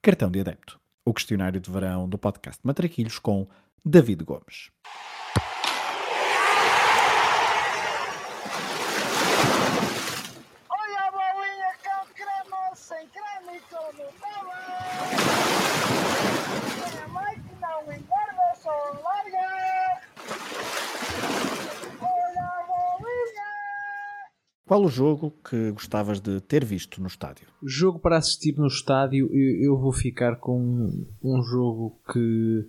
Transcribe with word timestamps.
Cartão 0.00 0.30
de 0.30 0.40
Adepto, 0.40 0.80
o 1.04 1.12
questionário 1.12 1.60
de 1.60 1.70
verão 1.70 2.08
do 2.08 2.16
podcast 2.16 2.60
Matraquilhos 2.64 3.18
com 3.18 3.48
David 3.84 4.22
Gomes. 4.24 4.70
Olha 10.70 11.00
a 11.00 11.10
bolinha 11.10 11.72
com 11.82 12.06
creme, 12.14 12.76
sem 12.76 13.08
creme 13.08 13.56
e 13.56 13.60
com 13.62 13.92
Nutella. 13.92 14.60
Creme 16.78 17.42
que 17.42 17.54
não 17.60 17.82
engorda, 17.92 18.54
só 18.62 18.70
larga. 19.02 20.00
Olha 22.00 22.42
a 22.42 22.66
bolinha. 22.66 23.50
Qual 24.68 24.84
o 24.84 24.88
jogo 24.88 25.32
que 25.48 25.70
gostavas 25.70 26.20
de 26.20 26.42
ter 26.42 26.62
visto 26.62 27.00
no 27.00 27.06
estádio? 27.06 27.48
Jogo 27.64 27.98
para 27.98 28.18
assistir 28.18 28.54
no 28.58 28.66
estádio, 28.66 29.26
eu, 29.32 29.72
eu 29.72 29.78
vou 29.78 29.94
ficar 29.94 30.36
com 30.36 30.90
um 31.24 31.42
jogo 31.42 31.98
que 32.12 32.68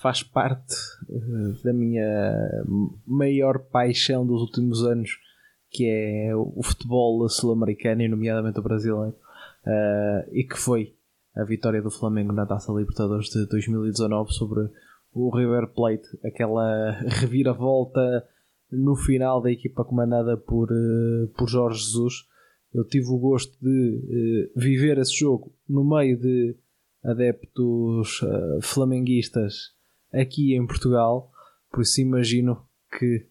faz 0.00 0.22
parte 0.22 0.74
eh, 1.06 1.62
da 1.62 1.74
minha 1.74 2.64
maior 3.06 3.58
paixão 3.58 4.26
dos 4.26 4.40
últimos 4.40 4.86
anos, 4.86 5.18
que 5.68 5.86
é 5.86 6.34
o 6.34 6.62
futebol 6.62 7.28
sul-americano 7.28 8.00
e 8.00 8.08
nomeadamente 8.08 8.58
o 8.58 8.62
brasileiro, 8.62 9.14
eh, 9.66 10.28
e 10.32 10.44
que 10.44 10.56
foi 10.56 10.94
a 11.36 11.44
vitória 11.44 11.82
do 11.82 11.90
Flamengo 11.90 12.32
na 12.32 12.46
Taça 12.46 12.72
Libertadores 12.72 13.28
de 13.28 13.46
2019 13.48 14.32
sobre 14.32 14.70
o 15.12 15.28
River 15.28 15.68
Plate, 15.74 16.08
aquela 16.24 16.92
reviravolta 17.20 18.26
no 18.70 18.96
final 18.96 19.40
da 19.40 19.50
equipa 19.50 19.84
comandada 19.84 20.36
por, 20.36 20.68
eh, 20.70 21.26
por 21.36 21.48
Jorge 21.48 21.80
Jesus. 21.80 22.26
Eu 22.72 22.84
tive 22.84 23.06
o 23.08 23.18
gosto 23.18 23.56
de 23.60 24.50
eh, 24.50 24.60
viver 24.60 24.98
esse 24.98 25.14
jogo 25.14 25.54
no 25.68 25.84
meio 25.84 26.18
de 26.18 26.56
adeptos 27.04 28.20
eh, 28.22 28.58
flamenguistas 28.62 29.74
aqui 30.12 30.56
em 30.56 30.66
Portugal, 30.66 31.30
por 31.70 31.82
isso 31.82 32.00
imagino 32.00 32.66
que 32.98 33.26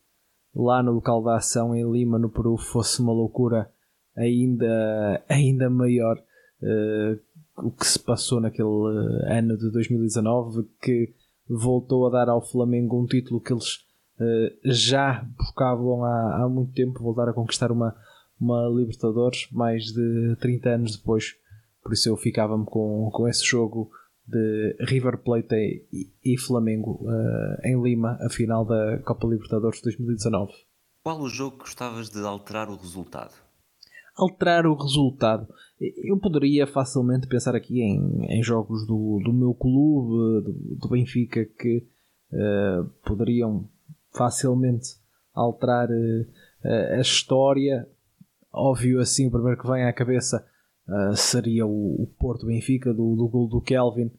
lá 0.56 0.84
no 0.84 0.92
local 0.92 1.24
da 1.24 1.38
ação 1.38 1.76
em 1.76 1.90
Lima, 1.90 2.20
no 2.20 2.30
Peru, 2.30 2.58
fosse 2.58 3.02
uma 3.02 3.14
loucura 3.14 3.70
ainda, 4.16 5.24
ainda 5.28 5.70
maior 5.70 6.18
eh, 6.62 7.20
o 7.58 7.72
que 7.72 7.86
se 7.86 8.00
passou 8.00 8.40
naquele 8.40 8.68
ano 9.28 9.58
de 9.58 9.72
2019, 9.72 10.68
que 10.82 11.14
voltou 11.48 12.08
a 12.08 12.10
dar 12.10 12.30
ao 12.30 12.42
Flamengo 12.42 13.02
um 13.02 13.06
título 13.06 13.42
que 13.42 13.54
eles 13.54 13.86
já 14.64 15.26
buscavam 15.38 16.04
há, 16.04 16.44
há 16.44 16.50
muito 16.50 16.74
tempo, 16.74 17.04
voltar 17.04 17.30
a 17.30 17.34
conquistar 17.34 17.72
uma, 17.72 17.96
uma 18.40 18.68
Libertadores, 18.70 19.48
mais 19.52 19.86
de 19.86 20.36
30 20.40 20.70
anos 20.70 20.98
depois. 20.98 21.36
Por 21.82 21.94
isso 21.94 22.10
eu 22.10 22.16
ficava-me 22.16 22.66
com, 22.66 23.10
com 23.12 23.28
esse 23.28 23.46
jogo 23.46 23.92
de 24.26 24.78
River 24.80 25.18
Plate 25.18 25.86
e, 25.92 26.12
e 26.24 26.38
Flamengo 26.38 27.06
eh, 27.10 27.72
em 27.72 27.82
Lima, 27.82 28.18
a 28.22 28.30
final 28.30 28.64
da 28.64 29.00
Copa 29.00 29.28
Libertadores 29.28 29.80
de 29.80 29.84
2019. 29.84 30.54
Qual 31.04 31.20
o 31.20 31.28
jogo 31.28 31.58
que 31.58 31.64
gostavas 31.64 32.10
de 32.10 32.20
alterar 32.20 32.70
o 32.70 32.78
resultado? 32.78 33.34
alterar 34.16 34.66
o 34.66 34.76
resultado. 34.76 35.48
Eu 35.80 36.18
poderia 36.20 36.66
facilmente 36.68 37.28
pensar 37.28 37.56
aqui 37.56 37.82
em, 37.82 38.26
em 38.30 38.44
jogos 38.44 38.86
do, 38.86 39.20
do 39.24 39.34
meu 39.34 39.54
clube, 39.54 40.46
do, 40.46 40.78
do 40.80 40.90
Benfica, 40.90 41.46
que 41.46 41.86
eh, 42.32 42.84
poderiam 43.06 43.70
facilmente 44.16 44.90
alterar 45.34 45.90
eh, 45.92 46.96
a 46.96 47.02
história. 47.02 47.88
Óbvio, 48.52 49.00
assim, 49.00 49.28
o 49.28 49.32
primeiro 49.32 49.60
que 49.60 49.68
vem 49.68 49.84
à 49.84 49.94
cabeça 49.94 50.46
eh, 50.88 51.16
seria 51.16 51.66
o, 51.66 52.08
Porto 52.20 52.46
Benfica, 52.46 52.94
do, 52.94 53.16
do 53.16 53.28
gol 53.28 53.48
do 53.48 53.62
Kelvin, 53.62 54.12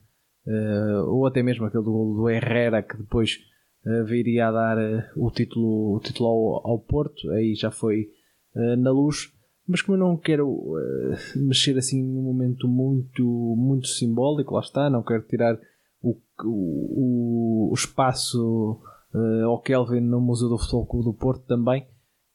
eh, 0.46 1.00
ou 1.06 1.26
até 1.26 1.42
mesmo 1.42 1.66
aquele 1.66 1.84
do 1.84 1.92
gol 1.92 2.14
do 2.16 2.28
Herrera, 2.28 2.82
que 2.82 2.96
depois 2.96 3.38
eh, 3.86 4.02
viria 4.04 4.48
a 4.48 4.52
dar 4.52 4.78
eh, 4.78 5.10
o 5.16 5.30
título, 5.30 5.96
o 5.96 6.00
título 6.00 6.28
ao, 6.28 6.70
ao 6.72 6.78
Porto. 6.78 7.30
Aí 7.30 7.54
já 7.54 7.70
foi 7.70 8.08
eh, 8.56 8.76
na 8.76 8.90
luz 8.90 9.32
mas 9.66 9.80
como 9.80 9.96
eu 9.96 10.00
não 10.00 10.16
quero 10.16 10.76
eh, 10.78 11.38
mexer 11.38 11.76
assim 11.78 12.02
num 12.02 12.22
momento 12.22 12.68
muito, 12.68 13.24
muito 13.56 13.86
simbólico, 13.86 14.54
lá 14.54 14.60
está, 14.60 14.90
não 14.90 15.02
quero 15.02 15.22
tirar 15.22 15.58
o, 16.02 16.20
o, 16.44 17.70
o 17.70 17.74
espaço 17.74 18.78
eh, 19.14 19.42
ao 19.42 19.60
Kelvin 19.60 20.00
no 20.00 20.20
Museu 20.20 20.48
do 20.48 20.58
Futebol 20.58 20.86
Clube 20.86 21.04
do 21.04 21.14
Porto 21.14 21.46
também, 21.46 21.86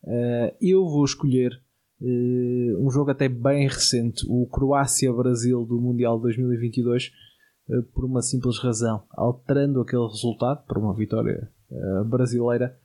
eh, 0.06 0.56
eu 0.62 0.86
vou 0.86 1.04
escolher 1.04 1.52
eh, 2.02 2.76
um 2.80 2.90
jogo 2.90 3.12
até 3.12 3.28
bem 3.28 3.68
recente, 3.68 4.26
o 4.30 4.48
Croácia-Brasil 4.48 5.66
do 5.66 5.80
Mundial 5.80 6.18
de 6.18 6.24
2022, 6.24 7.12
eh, 7.70 7.82
por 7.94 8.06
uma 8.06 8.22
simples 8.22 8.58
razão, 8.60 9.04
alterando 9.12 9.82
aquele 9.82 10.08
resultado 10.08 10.66
para 10.66 10.80
uma 10.80 10.94
vitória 10.94 11.50
brasileira, 12.08 12.76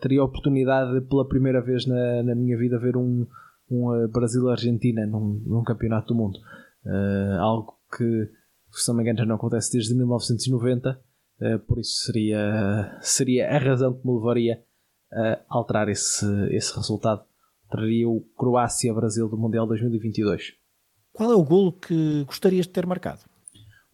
teria 0.00 0.22
a 0.22 0.24
oportunidade 0.24 0.92
de, 0.92 1.06
pela 1.06 1.28
primeira 1.28 1.62
vez 1.62 1.86
na, 1.86 2.20
na 2.24 2.34
minha 2.34 2.58
vida 2.58 2.80
ver 2.80 2.96
um, 2.96 3.24
um 3.72 3.90
uh, 3.90 4.08
Brasil-Argentina 4.08 5.06
num, 5.06 5.42
num 5.46 5.62
campeonato 5.62 6.08
do 6.08 6.14
mundo. 6.14 6.38
Uh, 6.84 7.38
algo 7.40 7.78
que, 7.96 8.28
se 8.72 8.88
não 8.88 8.96
me 8.96 9.02
engano, 9.02 9.18
já 9.18 9.26
não 9.26 9.36
acontece 9.36 9.72
desde 9.72 9.94
1990, 9.94 10.90
uh, 10.90 11.11
por 11.66 11.78
isso 11.78 12.04
seria, 12.04 12.98
seria 13.00 13.50
a 13.50 13.58
razão 13.58 13.94
que 13.94 14.06
me 14.06 14.14
levaria 14.14 14.62
a 15.12 15.40
alterar 15.48 15.88
esse, 15.88 16.26
esse 16.50 16.74
resultado. 16.74 17.22
Traria 17.70 18.08
o 18.08 18.20
Croácia-Brasil 18.36 19.28
do 19.28 19.36
Mundial 19.36 19.66
2022. 19.66 20.54
Qual 21.12 21.30
é 21.30 21.34
o 21.34 21.44
golo 21.44 21.72
que 21.72 22.24
gostarias 22.24 22.66
de 22.66 22.72
ter 22.72 22.86
marcado? 22.86 23.20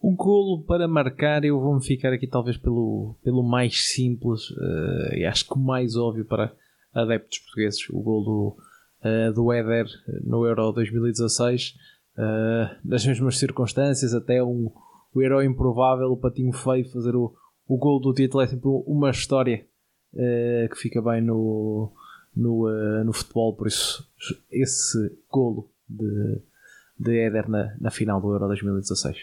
O 0.01 0.15
golo 0.15 0.63
para 0.63 0.87
marcar, 0.87 1.43
eu 1.43 1.59
vou-me 1.59 1.83
ficar 1.83 2.13
aqui 2.13 2.25
talvez 2.25 2.55
pelo, 2.55 3.15
pelo 3.21 3.43
mais 3.43 3.91
simples 3.91 4.49
uh, 4.51 5.13
e 5.13 5.25
acho 5.25 5.45
que 5.45 5.53
o 5.53 5.59
mais 5.59 5.97
óbvio 5.97 6.23
para 6.23 6.53
adeptos 6.93 7.39
portugueses, 7.39 7.89
o 7.89 8.01
golo 8.01 8.23
do, 8.23 8.57
uh, 9.09 9.33
do 9.33 9.51
Éder 9.51 9.85
no 10.23 10.45
Euro 10.45 10.71
2016. 10.71 11.75
Uh, 12.17 12.75
nas 12.83 13.05
mesmas 13.05 13.37
circunstâncias, 13.37 14.13
até 14.13 14.41
um, 14.41 14.71
o 15.13 15.21
herói 15.21 15.45
improvável, 15.45 16.11
o 16.11 16.17
patinho 16.17 16.53
feio, 16.53 16.89
fazer 16.89 17.15
o, 17.15 17.33
o 17.67 17.77
golo 17.77 17.99
do 17.99 18.13
título 18.13 18.43
é 18.43 18.47
sempre 18.47 18.69
uma 18.85 19.09
história 19.09 19.65
que 20.11 20.75
fica 20.75 21.01
bem 21.01 21.21
no, 21.21 21.91
no, 22.35 23.03
no 23.03 23.13
futebol, 23.13 23.55
por 23.55 23.67
isso 23.67 24.09
esse 24.51 25.17
golo 25.29 25.69
de, 25.87 26.41
de 26.97 27.19
Éder 27.19 27.49
na, 27.49 27.75
na 27.79 27.91
final 27.91 28.19
do 28.19 28.31
Euro 28.31 28.47
2016. 28.47 29.17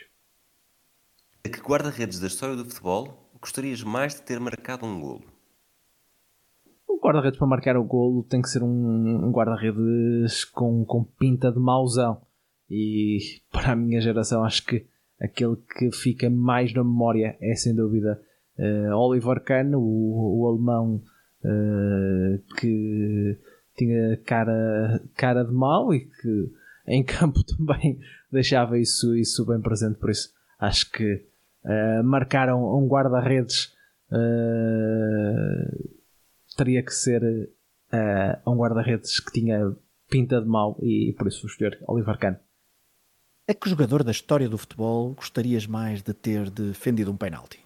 A 1.45 1.49
que 1.49 1.61
guarda-redes 1.61 2.19
da 2.19 2.27
história 2.27 2.57
do 2.57 2.65
futebol 2.65 3.31
gostarias 3.41 3.83
mais 3.83 4.15
de 4.15 4.23
ter 4.23 4.41
marcado 4.41 4.85
um 4.85 5.01
golo? 5.01 5.25
O 6.89 6.99
guarda-redes 6.99 7.39
para 7.39 7.47
marcar 7.47 7.77
o 7.77 7.85
golo 7.85 8.25
tem 8.25 8.43
que 8.43 8.49
ser 8.49 8.63
um, 8.63 9.27
um 9.27 9.31
guarda-redes 9.31 10.45
com, 10.45 10.85
com 10.85 11.05
pinta 11.05 11.53
de 11.53 11.59
mauzão. 11.59 12.23
E 12.69 13.41
para 13.53 13.73
a 13.73 13.77
minha 13.77 14.01
geração, 14.01 14.45
acho 14.45 14.65
que 14.65 14.87
aquele 15.21 15.57
que 15.79 15.91
fica 15.93 16.29
mais 16.31 16.73
na 16.75 16.85
memória 16.85 17.37
é 17.41 17.55
sem 17.55 17.75
dúvida 17.75 18.21
uh, 18.59 18.95
Oliver 18.97 19.43
Kahn, 19.43 19.75
o, 19.75 20.41
o 20.41 20.49
alemão 20.49 21.03
uh, 21.43 22.55
que 22.57 23.39
tinha 23.77 24.17
cara, 24.25 25.03
cara 25.17 25.45
de 25.45 25.53
mau 25.53 25.93
e 25.93 26.01
que 26.01 26.53
em 26.87 27.05
campo 27.05 27.43
também 27.57 27.99
deixava 28.31 28.79
isso, 28.79 29.15
isso 29.15 29.45
bem 29.47 29.61
presente. 29.61 29.99
Por 29.99 30.11
isso, 30.11 30.33
acho 30.59 30.91
que 30.91 31.27
uh, 31.65 32.05
marcaram 32.05 32.63
um 32.63 32.87
guarda-redes 32.87 33.75
teria 36.57 36.81
que 36.81 36.93
ser 36.93 37.51
um 38.47 38.55
guarda-redes 38.57 39.19
que 39.19 39.33
tinha 39.33 39.75
pinta 40.09 40.41
de 40.41 40.47
mau 40.47 40.79
e 40.81 41.13
por 41.19 41.27
isso 41.27 41.45
escolher 41.45 41.77
Oliver 41.89 42.17
Kahn. 42.17 42.37
A 43.49 43.55
que 43.55 43.71
jogador 43.71 44.03
da 44.03 44.11
história 44.11 44.49
do 44.49 44.59
futebol 44.59 45.15
gostarias 45.15 45.69
mais 45.69 46.03
de 46.03 46.13
ter 46.13 46.51
defendido 46.51 47.13
um 47.13 47.17
penalti? 47.17 47.61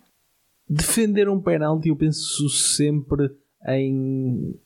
Defender 0.69 1.27
um 1.27 1.41
penalti, 1.41 1.89
eu 1.89 1.97
penso 1.97 2.51
sempre 2.51 3.35
em 3.67 4.61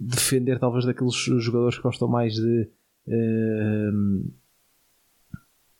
defender 0.00 0.58
talvez 0.58 0.86
daqueles 0.86 1.14
jogadores 1.14 1.76
que 1.76 1.82
gostam 1.82 2.08
mais 2.08 2.32
de 2.32 2.70
uh, 3.06 4.32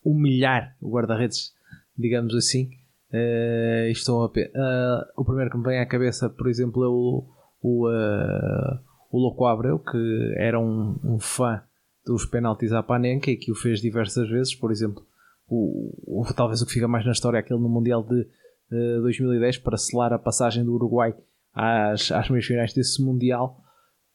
humilhar 0.05 0.77
o 0.83 0.91
guarda-redes, 0.91 1.55
digamos 1.97 2.35
assim. 2.35 2.71
Uh, 3.11 3.89
estou 3.91 4.23
a, 4.23 4.27
uh, 4.27 5.05
o 5.17 5.25
primeiro 5.25 5.51
que 5.51 5.57
me 5.57 5.65
vem 5.65 5.81
à 5.81 5.87
cabeça, 5.87 6.29
por 6.29 6.47
exemplo, 6.47 6.85
é 6.85 6.89
o, 6.89 7.25
o, 7.63 7.89
uh, 7.89 8.79
o 9.11 9.19
Louco 9.19 9.47
Abreu, 9.47 9.79
que 9.79 10.35
era 10.37 10.61
um, 10.61 10.99
um, 11.03 11.19
fã 11.19 11.63
dos 12.07 12.27
penaltis 12.27 12.73
à 12.73 12.83
Panenka 12.83 13.31
e 13.31 13.37
que 13.37 13.51
o 13.51 13.55
fez 13.55 13.81
diversas 13.81 14.29
vezes. 14.29 14.55
Por 14.55 14.71
exemplo, 14.71 15.05
o, 15.49 16.21
o, 16.21 16.35
talvez 16.35 16.61
o 16.63 16.67
que 16.67 16.73
fica 16.73 16.89
mais 16.89 17.05
na 17.05 17.13
história 17.13 17.39
é 17.39 17.41
aquele 17.41 17.61
no 17.61 17.69
Mundial 17.69 18.03
de 18.03 18.27
2010 18.71 19.59
para 19.59 19.77
selar 19.77 20.13
a 20.13 20.19
passagem 20.19 20.65
do 20.65 20.75
Uruguai 20.75 21.15
às, 21.53 22.11
às 22.11 22.29
meias 22.29 22.47
finais 22.47 22.73
desse 22.73 23.03
Mundial. 23.03 23.61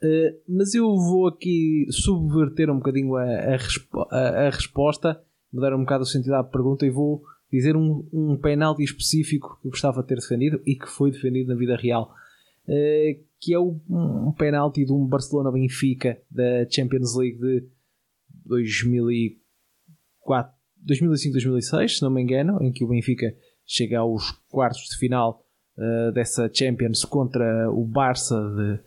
Uh, 0.01 0.31
mas 0.47 0.74
eu 0.74 0.95
vou 0.95 1.27
aqui 1.27 1.86
subverter 1.89 2.69
um 2.69 2.77
bocadinho 2.77 3.15
a, 3.18 3.24
a, 3.24 3.57
a, 4.12 4.47
a 4.47 4.50
resposta 4.50 5.21
mudar 5.51 5.75
um 5.75 5.80
bocado 5.80 6.03
o 6.03 6.07
sentido 6.07 6.31
da 6.31 6.44
pergunta 6.44 6.85
e 6.85 6.89
vou 6.89 7.21
dizer 7.51 7.75
um, 7.75 8.07
um 8.13 8.38
penalti 8.38 8.83
específico 8.83 9.59
que 9.62 9.69
gostava 9.69 10.01
de 10.01 10.07
ter 10.07 10.15
defendido 10.15 10.62
e 10.65 10.75
que 10.75 10.88
foi 10.88 11.12
defendido 11.12 11.50
na 11.50 11.56
vida 11.56 11.75
real. 11.75 12.13
Uh, 12.68 13.19
que 13.42 13.53
é 13.53 13.59
o, 13.59 13.80
um 13.89 14.31
penalti 14.31 14.85
de 14.85 14.92
um 14.92 15.06
Barcelona-Benfica 15.06 16.21
da 16.30 16.69
Champions 16.69 17.15
League 17.15 17.39
de 17.39 17.68
2004, 18.50 20.54
2005-2006, 20.86 21.98
se 21.98 22.01
não 22.01 22.10
me 22.10 22.22
engano, 22.22 22.57
em 22.62 22.72
que 22.72 22.84
o 22.84 22.88
Benfica 22.88 23.34
chega 23.66 24.00
aos 24.00 24.31
quartos 24.50 24.90
de 24.90 24.98
final 24.98 25.46
uh, 25.78 26.12
dessa 26.12 26.50
Champions 26.51 27.06
contra 27.06 27.72
o 27.72 27.86
Barça 27.86 28.36
de, 28.36 28.80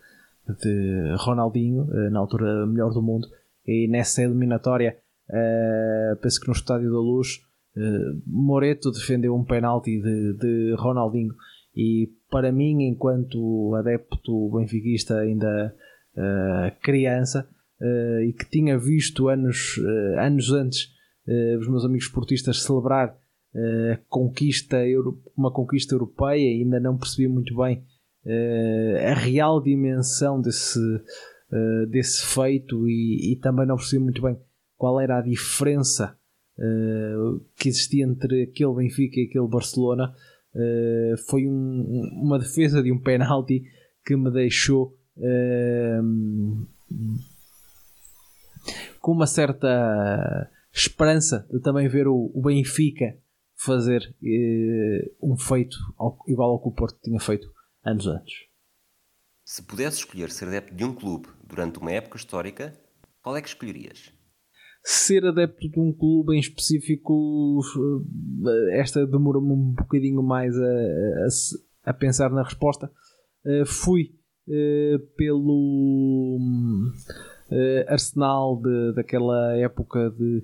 de 0.55 1.15
Ronaldinho, 1.17 1.83
uh, 1.83 2.09
na 2.11 2.19
altura 2.19 2.67
melhor 2.67 2.93
do 2.93 3.01
mundo, 3.01 3.27
e 3.65 3.87
nessa 3.87 4.21
eliminatória, 4.21 4.97
uh, 5.29 6.17
penso 6.17 6.41
que 6.41 6.47
no 6.47 6.53
Estádio 6.53 6.91
da 6.91 6.99
Luz, 6.99 7.41
Moreto 8.27 8.91
defendeu 8.91 9.33
um 9.33 9.43
penalti 9.43 9.99
de, 9.99 10.33
de 10.33 10.75
Ronaldinho. 10.77 11.33
E 11.75 12.07
para 12.29 12.51
mim, 12.51 12.83
enquanto 12.83 13.73
adepto 13.73 14.51
benfiquista 14.51 15.17
ainda 15.17 15.75
criança 16.83 17.49
uh, 17.83 18.21
e 18.21 18.33
que 18.33 18.49
tinha 18.49 18.77
visto 18.77 19.27
anos, 19.27 19.77
uh, 19.77 20.19
anos 20.19 20.51
antes 20.51 20.93
os 21.57 21.69
meus 21.69 21.85
amigos 21.85 22.07
esportistas 22.07 22.63
celebrar 22.63 23.15
conquista, 24.09 24.75
uma 25.37 25.53
conquista 25.53 25.95
europeia 25.95 26.37
e 26.37 26.63
ainda 26.63 26.81
não 26.81 26.97
percebi 26.97 27.29
muito 27.29 27.55
bem 27.55 27.81
a 29.09 29.13
real 29.13 29.63
dimensão 29.63 30.41
desse, 30.41 30.81
desse 31.89 32.25
feito 32.25 32.89
e, 32.89 33.31
e, 33.31 33.35
também 33.37 33.65
não 33.65 33.77
percebi 33.77 34.03
muito 34.03 34.21
bem 34.21 34.37
qual 34.75 34.99
era 34.99 35.19
a 35.19 35.21
diferença 35.21 36.13
que 37.57 37.69
existia 37.69 38.03
entre 38.03 38.43
aquele 38.43 38.73
Benfica 38.73 39.21
e 39.21 39.27
aquele 39.29 39.47
Barcelona. 39.47 40.13
Uh, 40.53 41.17
foi 41.29 41.47
um, 41.47 42.11
uma 42.21 42.37
defesa 42.37 42.83
de 42.83 42.91
um 42.91 42.99
penalti 42.99 43.63
que 44.05 44.13
me 44.15 44.29
deixou 44.29 44.93
uh, 45.17 46.67
com 49.03 49.11
uma 49.11 49.27
certa 49.27 50.49
esperança 50.71 51.45
de 51.51 51.59
também 51.59 51.89
ver 51.89 52.07
o, 52.07 52.31
o 52.33 52.41
Benfica 52.41 53.19
fazer 53.57 54.01
uh, 54.01 55.31
um 55.33 55.35
feito 55.37 55.75
ao, 55.97 56.17
igual 56.25 56.51
ao 56.51 56.61
que 56.61 56.69
o 56.69 56.71
Porto 56.71 56.97
tinha 57.03 57.19
feito 57.19 57.45
anos 57.83 58.07
antes. 58.07 58.33
Se 59.43 59.61
pudesse 59.61 59.97
escolher 59.97 60.31
ser 60.31 60.47
adepto 60.47 60.73
de 60.73 60.85
um 60.85 60.95
clube 60.95 61.27
durante 61.45 61.79
uma 61.79 61.91
época 61.91 62.15
histórica, 62.15 62.79
qual 63.21 63.35
é 63.35 63.41
que 63.41 63.49
escolherias? 63.49 64.13
ser 64.85 65.25
adepto 65.25 65.69
de 65.69 65.79
um 65.79 65.93
clube 65.93 66.35
em 66.35 66.39
específico, 66.39 67.61
eh, 68.45 68.81
esta 68.81 69.07
demorou-me 69.07 69.53
um 69.53 69.73
bocadinho 69.73 70.21
mais 70.21 70.53
a, 70.57 70.65
a, 71.85 71.91
a 71.91 71.93
pensar 71.93 72.29
na 72.31 72.43
resposta. 72.43 72.91
Uh, 73.45 73.65
fui 73.65 74.13
uh, 74.47 74.99
pelo 75.15 76.37
uh, 77.51 77.91
Arsenal 77.91 78.61
de, 78.61 78.93
daquela 78.93 79.55
época 79.57 80.09
de, 80.11 80.43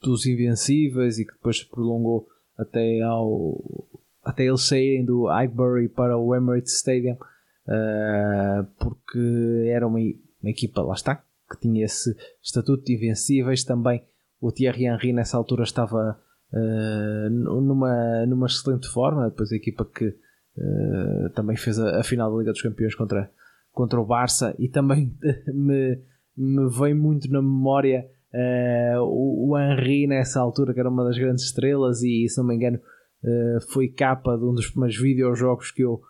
dos 0.00 0.26
Invencíveis 0.26 1.18
e 1.18 1.24
que 1.24 1.32
depois 1.32 1.58
se 1.58 1.68
prolongou 1.68 2.26
até, 2.58 3.00
ao, 3.02 3.62
até 4.22 4.44
eles 4.44 4.62
saírem 4.62 5.04
do 5.04 5.26
Highbury 5.26 5.88
para 5.88 6.16
o 6.16 6.34
Emirates 6.34 6.74
Stadium, 6.76 7.16
porque 8.78 9.68
era 9.68 9.86
uma, 9.86 9.98
uma 9.98 10.50
equipa, 10.50 10.82
lá 10.82 10.94
está, 10.94 11.22
que 11.50 11.60
tinha 11.60 11.84
esse 11.84 12.16
estatuto 12.42 12.84
de 12.84 12.94
invencíveis. 12.94 13.64
Também 13.64 14.04
o 14.40 14.52
Thierry 14.52 14.84
Henry 14.84 15.12
nessa 15.12 15.36
altura 15.36 15.64
estava 15.64 16.18
uh, 16.52 17.30
numa, 17.30 18.26
numa 18.26 18.46
excelente 18.46 18.88
forma. 18.88 19.30
Depois 19.30 19.50
a 19.50 19.56
equipa 19.56 19.84
que 19.84 20.06
uh, 20.08 21.30
também 21.34 21.56
fez 21.56 21.78
a, 21.78 22.00
a, 22.00 22.02
final 22.02 22.30
da 22.30 22.38
Liga 22.38 22.52
dos 22.52 22.62
Campeões 22.62 22.94
contra, 22.94 23.30
contra 23.74 24.00
o 24.00 24.06
Barça 24.06 24.54
e 24.58 24.68
também 24.68 25.12
me, 25.52 26.00
me 26.36 26.68
vem 26.70 26.94
muito 26.94 27.30
na 27.30 27.42
memória 27.42 28.08
uh, 28.32 29.02
o, 29.02 29.50
o 29.50 29.58
Henry 29.58 30.06
nessa 30.06 30.40
altura, 30.40 30.72
que 30.72 30.80
era 30.80 30.88
uma 30.88 31.04
das 31.04 31.18
grandes 31.18 31.44
estrelas, 31.44 32.02
e 32.02 32.26
se 32.28 32.38
não 32.38 32.46
me 32.46 32.54
engano. 32.54 32.78
foi 33.72 33.88
capa 33.88 34.36
de 34.36 34.44
um 34.44 34.54
dos 34.54 34.70
primeiros 34.70 34.96
videojogos 34.96 35.70
que 35.70 35.82
eu 35.82 36.00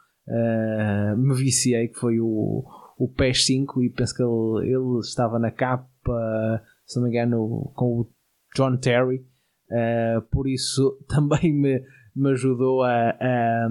me 1.17 1.35
viciei, 1.35 1.89
que 1.89 1.99
foi 1.99 2.19
o, 2.21 2.65
o 2.99 3.09
PES 3.09 3.47
5 3.47 3.83
e 3.83 3.91
penso 3.91 4.15
que 4.15 4.23
ele, 4.23 4.75
ele 4.75 4.99
estava 5.01 5.39
na 5.39 5.51
capa, 5.51 6.63
se 6.87 6.97
não 6.97 7.05
me 7.05 7.11
engano, 7.11 7.73
com 7.75 8.01
o 8.01 8.11
John 8.55 8.77
Terry. 8.77 9.25
Uh, 9.71 10.23
por 10.31 10.47
isso 10.47 10.99
também 11.09 11.53
me, 11.53 11.83
me 12.15 12.31
ajudou 12.33 12.83
a, 12.83 13.11
a, 13.11 13.69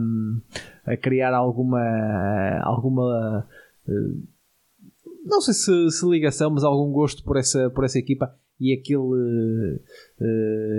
a 0.86 0.98
criar 0.98 1.34
alguma 1.34 2.60
alguma 2.64 3.40
uh, 3.40 3.44
não 5.26 5.42
sei 5.42 5.54
se, 5.54 5.92
se, 5.92 6.06
ligação, 6.06 6.52
mas 6.52 6.64
algum 6.64 6.92
gosto 6.92 7.24
por 7.24 7.38
essa, 7.38 7.70
por 7.70 7.84
essa 7.84 8.00
equipa 8.00 8.34
e 8.60 8.74
aquele 8.74 8.98
uh, 8.98 9.80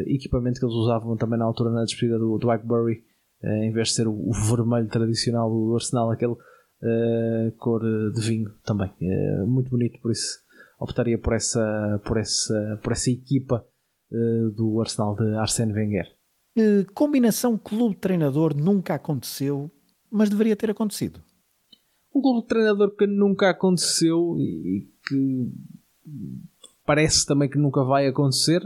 equipamento 0.06 0.58
que 0.58 0.66
eles 0.66 0.74
usavam 0.74 1.16
também 1.16 1.38
na 1.38 1.44
altura 1.44 1.70
na 1.70 1.84
despedida 1.84 2.18
do, 2.18 2.38
do 2.38 2.46
Blackberry, 2.46 3.02
em 3.42 3.72
vez 3.72 3.88
de 3.88 3.94
ser 3.94 4.08
o, 4.08 4.12
o 4.12 4.32
vermelho 4.32 4.88
tradicional 4.88 5.50
do 5.50 5.74
Arsenal, 5.74 6.10
aquele 6.10 6.36
uh, 6.84 7.52
cor 7.58 7.82
de 8.12 8.20
vinho 8.20 8.52
também. 8.64 8.90
Uh, 9.00 9.46
muito 9.46 9.70
bonito, 9.70 10.00
por 10.00 10.12
isso 10.12 10.42
optaria 10.78 11.18
por 11.18 11.34
essa, 11.34 12.00
por 12.04 12.18
essa, 12.18 12.80
por 12.82 12.92
essa 12.92 13.10
equipa 13.10 13.64
uh, 14.12 14.50
do 14.50 14.80
Arsenal 14.80 15.14
de 15.16 15.36
Arsène 15.36 15.72
Wenger. 15.72 16.06
combinação 16.94 17.56
clube-treinador 17.56 18.54
nunca 18.54 18.94
aconteceu, 18.94 19.70
mas 20.10 20.28
deveria 20.28 20.56
ter 20.56 20.70
acontecido. 20.70 21.20
Um 22.14 22.20
clube-treinador 22.20 22.94
que 22.96 23.06
nunca 23.06 23.50
aconteceu 23.50 24.36
e 24.38 24.88
que 25.08 25.52
parece 26.86 27.26
também 27.26 27.48
que 27.48 27.58
nunca 27.58 27.82
vai 27.82 28.06
acontecer. 28.06 28.62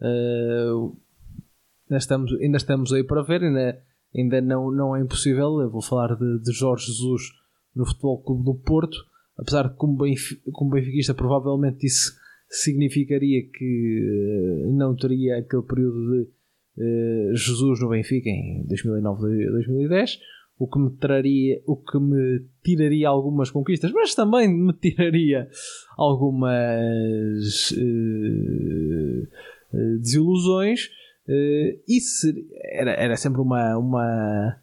ainda, 0.00 1.98
estamos, 1.98 2.32
ainda 2.40 2.56
estamos 2.56 2.92
aí 2.92 3.04
para 3.04 3.22
ver. 3.22 3.42
Ainda, 3.42 3.82
ainda 4.16 4.40
não, 4.40 4.70
não 4.70 4.96
é 4.96 5.02
impossível. 5.02 5.60
Eu 5.60 5.70
vou 5.70 5.82
falar 5.82 6.16
de, 6.16 6.38
de 6.42 6.52
Jorge 6.52 6.86
Jesus 6.86 7.22
no 7.74 7.84
Futebol 7.86 8.22
Clube 8.22 8.44
do 8.44 8.54
Porto, 8.54 8.96
apesar 9.36 9.68
de 9.68 9.76
como, 9.76 9.96
benf 9.96 10.32
como 10.52 10.70
benfiquista 10.70 11.14
provavelmente 11.14 11.86
isso 11.86 12.12
significaria 12.52 13.42
que 13.50 14.64
uh, 14.66 14.72
não 14.72 14.94
teria 14.94 15.38
aquele 15.38 15.62
período 15.62 16.10
de 16.10 16.28
uh, 16.82 17.34
Jesus 17.34 17.80
no 17.80 17.88
Benfica 17.88 18.28
em 18.28 18.66
2009-2010, 18.68 20.18
o 20.58 20.68
que 20.68 20.78
me 20.78 20.90
traria, 20.90 21.60
o 21.66 21.76
que 21.76 21.98
me 21.98 22.44
tiraria 22.62 23.08
algumas 23.08 23.50
conquistas, 23.50 23.90
mas 23.92 24.14
também 24.14 24.48
me 24.48 24.72
tiraria 24.74 25.48
algumas 25.96 27.70
uh, 27.72 29.28
desilusões 29.98 30.88
Uh, 31.28 31.78
isso 31.86 32.26
era, 32.72 32.90
era 32.94 33.16
sempre 33.16 33.40
uma, 33.40 33.78
uma 33.78 34.56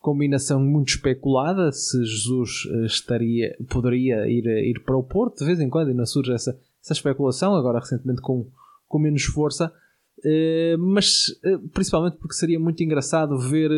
combinação 0.00 0.60
muito 0.60 0.90
especulada 0.90 1.72
se 1.72 2.04
Jesus 2.04 2.66
uh, 2.66 2.84
estaria, 2.84 3.56
poderia 3.70 4.28
ir, 4.28 4.46
ir 4.46 4.82
para 4.84 4.98
o 4.98 5.02
Porto 5.02 5.38
de 5.38 5.46
vez 5.46 5.60
em 5.60 5.70
quando 5.70 5.88
ainda 5.88 6.04
surge 6.04 6.30
essa, 6.34 6.58
essa 6.82 6.92
especulação 6.92 7.54
agora 7.54 7.78
recentemente 7.78 8.20
com, 8.20 8.46
com 8.86 8.98
menos 8.98 9.24
força 9.24 9.72
uh, 10.18 10.78
mas 10.78 11.26
principalmente 11.72 12.16
porque 12.16 12.34
seria 12.34 12.58
muito 12.58 12.82
engraçado 12.82 13.38
ver 13.38 13.70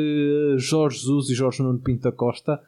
Jorge 0.58 0.98
Jesus 0.98 1.30
e 1.30 1.34
Jorge 1.34 1.62
Nuno 1.62 1.78
Pinto 1.78 2.02
da 2.02 2.12
Costa 2.12 2.60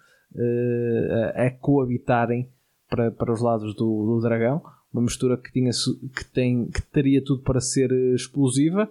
a, 1.35 1.47
a, 1.47 1.51
coabitarem 1.51 2.49
para, 2.89 3.11
para 3.11 3.33
os 3.33 3.41
lados 3.41 3.75
do, 3.75 4.05
do 4.07 4.21
Dragão. 4.21 4.63
Uma 4.93 5.03
mistura 5.03 5.37
que, 5.37 5.53
tinha, 5.53 5.71
que, 6.15 6.25
tem, 6.33 6.67
que 6.67 6.83
teria 6.83 7.23
tudo 7.23 7.43
para 7.43 7.61
ser 7.61 7.91
explosiva 8.15 8.89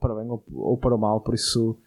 para 0.00 0.14
bem 0.16 0.28
ou, 0.28 0.44
ou, 0.52 0.76
para 0.76 0.94
o 0.94 0.98
mal, 0.98 1.20
por 1.20 1.34
isso 1.34 1.78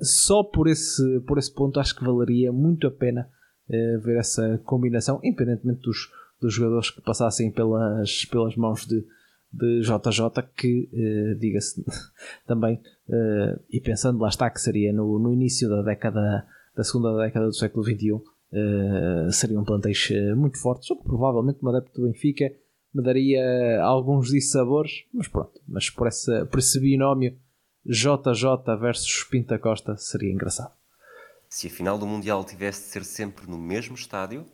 só 0.00 0.42
por 0.42 0.68
esse, 0.68 1.20
por 1.20 1.38
esse 1.38 1.52
ponto 1.52 1.80
acho 1.80 1.96
que 1.96 2.04
valeria 2.04 2.52
muito 2.52 2.86
a 2.86 2.90
pena 2.90 3.28
ver 4.02 4.18
essa 4.18 4.58
combinação, 4.64 5.20
independentemente 5.22 5.80
dos, 5.82 6.10
dos 6.40 6.52
jogadores 6.52 6.90
que 6.90 7.00
passassem 7.00 7.50
pelas, 7.50 8.24
pelas 8.26 8.56
mãos 8.56 8.86
de, 8.86 9.04
de 9.56 9.82
JJ, 9.82 10.42
que 10.56 10.88
diga-se 11.38 11.84
também, 12.46 12.80
e 13.70 13.80
pensando 13.80 14.20
lá 14.20 14.28
está 14.28 14.50
que 14.50 14.60
seria 14.60 14.92
no, 14.92 15.18
no 15.18 15.32
início 15.32 15.68
da 15.68 15.82
década 15.82 16.46
da 16.74 16.82
segunda 16.82 17.16
década 17.16 17.46
do 17.46 17.54
século 17.54 17.84
XXI, 17.84 18.12
uh, 18.12 19.32
seriam 19.32 19.64
plantéis 19.64 20.08
muito 20.36 20.60
fortes, 20.60 20.90
ou 20.90 20.96
que 20.96 21.04
provavelmente 21.04 21.60
uma 21.62 21.76
adepto 21.76 22.00
do 22.00 22.08
Benfica 22.08 22.52
me 22.92 23.02
daria 23.02 23.80
alguns 23.82 24.28
dissabores, 24.28 25.04
mas 25.12 25.28
pronto, 25.28 25.60
mas 25.66 25.90
por, 25.90 26.06
essa, 26.06 26.46
por 26.46 26.58
esse 26.58 26.78
binómio 26.80 27.36
JJ 27.84 28.76
versus 28.80 29.24
Pinta 29.24 29.58
Costa 29.58 29.96
seria 29.96 30.32
engraçado. 30.32 30.72
Se 31.48 31.66
a 31.66 31.70
final 31.70 31.98
do 31.98 32.06
Mundial 32.06 32.44
tivesse 32.44 32.82
de 32.82 32.88
ser 32.88 33.04
sempre 33.04 33.48
no 33.48 33.58
mesmo 33.58 33.94
estádio, 33.94 34.44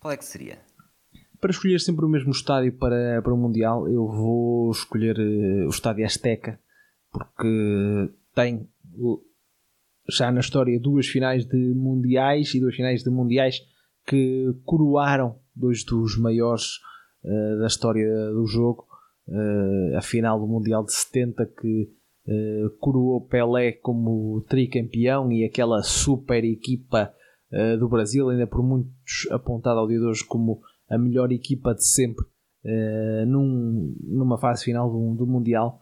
qual 0.00 0.12
é 0.12 0.16
que 0.16 0.24
seria? 0.24 0.58
Para 1.44 1.50
escolher 1.50 1.78
sempre 1.78 2.06
o 2.06 2.08
mesmo 2.08 2.30
estádio 2.30 2.72
para, 2.72 3.20
para 3.20 3.34
o 3.34 3.36
Mundial, 3.36 3.86
eu 3.86 4.06
vou 4.06 4.70
escolher 4.70 5.14
uh, 5.18 5.66
o 5.66 5.68
estádio 5.68 6.06
Azteca, 6.06 6.58
porque 7.12 8.10
tem 8.34 8.66
já 10.08 10.32
na 10.32 10.40
história 10.40 10.80
duas 10.80 11.06
finais 11.06 11.44
de 11.44 11.74
Mundiais 11.74 12.54
e 12.54 12.60
duas 12.60 12.74
finais 12.74 13.02
de 13.02 13.10
Mundiais 13.10 13.60
que 14.06 14.54
coroaram 14.64 15.38
dois 15.54 15.84
dos 15.84 16.18
maiores 16.18 16.78
uh, 17.22 17.58
da 17.60 17.66
história 17.66 18.08
do 18.30 18.46
jogo. 18.46 18.86
Uh, 19.28 19.98
a 19.98 20.00
final 20.00 20.40
do 20.40 20.46
Mundial 20.46 20.82
de 20.82 20.94
70 20.94 21.44
que 21.60 21.90
uh, 22.26 22.70
coroou 22.78 23.20
Pelé 23.20 23.72
como 23.72 24.40
tricampeão 24.48 25.30
e 25.30 25.44
aquela 25.44 25.82
super 25.82 26.42
equipa 26.42 27.12
do 27.78 27.88
Brasil, 27.88 28.28
ainda 28.30 28.48
por 28.48 28.64
muitos 28.64 29.30
apontada 29.30 29.78
ao 29.78 29.86
dia 29.86 30.00
de 30.00 30.04
hoje 30.04 30.24
como 30.24 30.60
a 30.88 30.98
melhor 30.98 31.32
equipa 31.32 31.74
de 31.74 31.86
sempre 31.86 32.24
uh, 32.64 33.26
num, 33.26 33.94
numa 34.02 34.38
fase 34.38 34.64
final 34.64 34.90
do, 34.90 35.14
do, 35.14 35.26
Mundial 35.26 35.80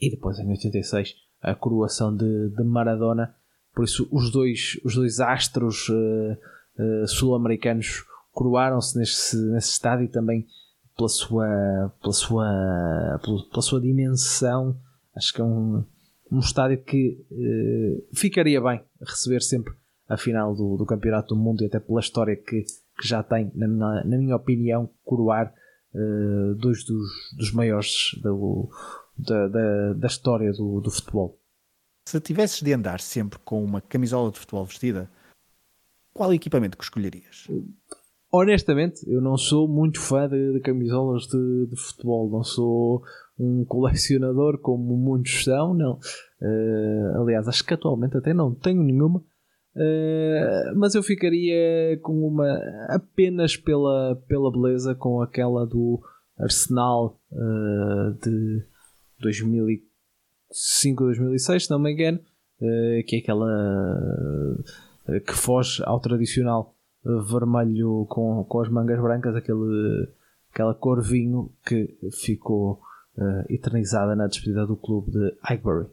e 0.00 0.10
depois 0.10 0.38
em 0.38 0.48
86 0.48 1.14
a 1.40 1.54
coroação 1.54 2.14
de, 2.14 2.50
de 2.50 2.64
Maradona. 2.64 3.34
Por 3.74 3.84
isso, 3.84 4.08
os 4.10 4.30
dois, 4.30 4.80
os 4.84 4.94
dois 4.94 5.20
astros 5.20 5.88
uh, 5.88 6.36
uh, 6.78 7.06
sul-americanos 7.06 8.04
coroaram-se 8.32 8.98
nesse, 8.98 9.36
nesse 9.52 9.70
estádio 9.70 10.08
também 10.10 10.46
pela 10.96 11.08
sua, 11.08 11.92
pela 12.00 12.12
sua, 12.12 13.20
pela 13.22 13.62
sua 13.62 13.80
dimensão. 13.80 14.78
Acho 15.14 15.32
que 15.32 15.40
é 15.40 15.44
um, 15.44 15.84
um 16.30 16.38
estádio 16.38 16.82
que 16.82 17.18
ficaria 18.14 18.60
bem 18.60 18.82
receber 19.00 19.42
sempre 19.42 19.74
a 20.08 20.16
final 20.16 20.54
do, 20.54 20.76
do 20.76 20.86
Campeonato 20.86 21.34
do 21.34 21.40
Mundo 21.40 21.62
e 21.62 21.66
até 21.66 21.78
pela 21.78 22.00
história 22.00 22.36
que, 22.36 22.64
que 22.98 23.06
já 23.06 23.22
tem, 23.22 23.50
na, 23.54 23.66
na, 23.66 24.04
na 24.04 24.18
minha 24.18 24.36
opinião, 24.36 24.90
coroar 25.04 25.52
uh, 25.94 26.54
dois 26.54 26.84
dos, 26.84 27.08
dos 27.36 27.52
maiores 27.52 28.10
do, 28.22 28.68
da, 29.16 29.48
da, 29.48 29.92
da, 29.94 30.06
história 30.06 30.52
do, 30.52 30.80
do 30.80 30.90
futebol. 30.90 31.38
Se 32.08 32.20
tivesses 32.20 32.62
de 32.62 32.72
andar 32.72 33.00
sempre 33.00 33.38
com 33.40 33.62
uma 33.62 33.80
camisola 33.80 34.30
de 34.30 34.38
futebol 34.38 34.64
vestida, 34.64 35.10
qual 36.14 36.32
equipamento 36.32 36.78
que 36.78 36.84
escolherias? 36.84 37.46
Honestamente, 38.32 39.08
eu 39.08 39.20
não 39.20 39.36
sou 39.36 39.68
muito 39.68 40.00
fã 40.00 40.28
de, 40.28 40.54
de 40.54 40.60
camisolas 40.60 41.24
de, 41.24 41.66
de, 41.66 41.76
futebol. 41.76 42.30
Não 42.30 42.42
sou 42.42 43.02
um 43.38 43.64
colecionador 43.64 44.58
como 44.58 44.96
muitos 44.96 45.44
são, 45.44 45.74
não. 45.74 45.98
Uh, 46.40 47.22
aliás, 47.22 47.48
acho 47.48 47.64
que 47.64 47.74
atualmente 47.74 48.16
até 48.16 48.32
não 48.34 48.54
tenho 48.54 48.82
nenhuma. 48.82 49.22
Uh, 49.76 50.74
mas 50.74 50.94
eu 50.94 51.02
ficaria 51.02 51.98
com 52.00 52.26
uma 52.26 52.58
apenas 52.88 53.58
pela, 53.58 54.16
pela 54.26 54.50
beleza, 54.50 54.94
com 54.94 55.20
aquela 55.20 55.66
do 55.66 56.00
Arsenal 56.38 57.20
uh, 57.30 58.14
de 58.22 58.64
2005 59.20 61.04
2006, 61.04 61.64
se 61.64 61.70
não 61.70 61.78
me 61.78 61.92
engano, 61.92 62.18
uh, 62.18 63.04
que 63.06 63.16
é 63.16 63.18
aquela 63.18 64.56
que 65.26 65.34
foge 65.34 65.82
ao 65.84 66.00
tradicional 66.00 66.74
vermelho 67.04 68.06
com, 68.08 68.44
com 68.48 68.60
as 68.60 68.70
mangas 68.70 69.00
brancas, 69.00 69.36
aquele, 69.36 70.08
aquela 70.52 70.74
cor 70.74 71.02
vinho 71.02 71.52
que 71.64 71.96
ficou 72.24 72.80
eternizada 73.48 74.16
na 74.16 74.26
despedida 74.26 74.66
do 74.66 74.76
clube 74.76 75.12
de 75.12 75.32
Highbury. 75.42 75.86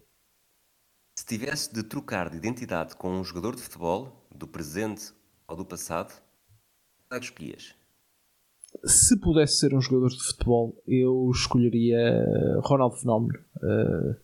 Se 1.15 1.25
tivesse 1.25 1.73
de 1.73 1.83
trocar 1.83 2.29
de 2.29 2.37
identidade 2.37 2.95
com 2.95 3.09
um 3.09 3.23
jogador 3.23 3.55
de 3.55 3.61
futebol, 3.61 4.27
do 4.33 4.47
presente 4.47 5.13
ou 5.47 5.55
do 5.55 5.65
passado, 5.65 6.11
qual 7.07 7.17
é 7.17 7.19
que 7.19 7.25
escolhias? 7.25 7.75
Se 8.83 9.19
pudesse 9.19 9.57
ser 9.59 9.75
um 9.75 9.81
jogador 9.81 10.09
de 10.09 10.23
futebol, 10.23 10.81
eu 10.87 11.29
escolheria 11.31 12.59
Ronaldo 12.63 12.95
Fenómeno. 12.97 13.39
Uh, 13.57 14.15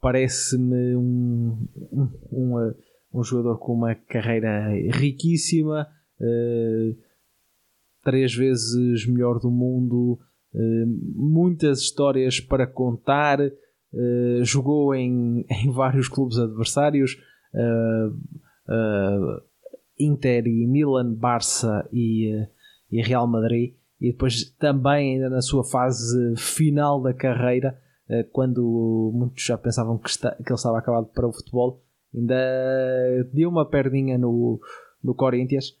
Parece-me 0.00 0.96
um, 0.96 1.68
um, 1.92 2.08
um, 2.32 2.74
um, 3.12 3.22
jogador 3.22 3.58
com 3.58 3.74
uma 3.74 3.94
carreira 3.94 4.70
riquíssima, 4.94 5.86
uh, 6.18 6.96
três 8.02 8.34
vezes 8.34 9.06
melhor 9.06 9.38
do 9.38 9.50
mundo, 9.50 10.18
uh, 10.54 10.86
muitas 11.14 11.80
histórias 11.80 12.40
para 12.40 12.66
contar. 12.66 13.40
Uh, 13.92 14.44
jogou 14.44 14.94
em, 14.94 15.44
em, 15.50 15.70
vários 15.70 16.08
clubes 16.08 16.38
adversários, 16.38 17.16
uh, 17.54 18.08
uh, 18.08 19.42
Inter 19.98 20.46
e 20.46 20.66
Milan, 20.66 21.12
Barça 21.14 21.88
e, 21.92 22.46
e, 22.90 23.02
Real 23.02 23.26
Madrid, 23.26 23.74
e 24.00 24.12
depois 24.12 24.44
também 24.58 25.14
ainda 25.14 25.28
na 25.28 25.42
sua 25.42 25.64
fase 25.64 26.34
final 26.36 27.02
da 27.02 27.12
carreira, 27.12 27.78
quando 28.32 29.12
muitos 29.14 29.44
já 29.44 29.56
pensavam 29.56 29.96
que, 29.96 30.08
está, 30.08 30.34
que 30.34 30.50
ele 30.50 30.54
estava 30.54 30.78
acabado 30.78 31.06
para 31.14 31.28
o 31.28 31.32
futebol, 31.32 31.84
ainda 32.12 32.34
deu 33.32 33.48
uma 33.48 33.68
perninha 33.68 34.18
no, 34.18 34.58
no 35.04 35.14
Corinthians, 35.14 35.76